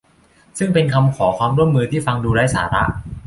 [0.57, 2.83] ซึ่งเป็นคำขอความร่วมมือที่ฟังดูไร้สาระ